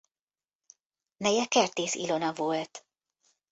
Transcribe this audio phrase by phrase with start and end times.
[1.17, 2.85] Neje Kertész Ilona volt.